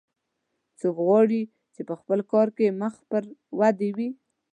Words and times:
څوک 0.79 0.95
غواړي 1.05 1.41
چې 1.73 1.81
په 1.87 1.93
خپل 1.99 2.19
کار 2.31 2.47
کې 2.57 2.77
مخ 2.81 2.93
پر 3.09 3.23
ودې 3.59 3.89
وي 3.97 4.09